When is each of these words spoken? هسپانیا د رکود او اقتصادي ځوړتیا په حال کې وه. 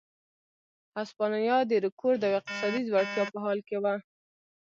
هسپانیا 0.97 1.57
د 1.69 1.71
رکود 1.85 2.19
او 2.27 2.31
اقتصادي 2.39 2.81
ځوړتیا 2.89 3.23
په 3.31 3.37
حال 3.43 3.59
کې 3.67 3.77
وه. 3.83 3.93